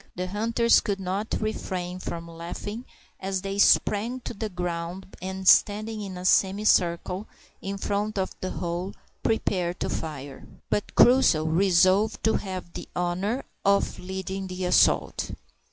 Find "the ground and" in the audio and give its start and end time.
4.33-5.47